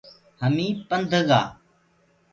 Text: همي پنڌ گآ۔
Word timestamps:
همي 0.41 0.67
پنڌ 0.87 1.11
گآ۔ 1.29 1.41